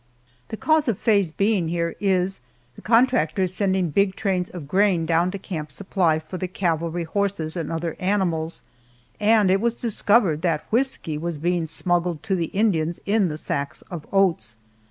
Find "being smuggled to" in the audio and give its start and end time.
11.37-12.33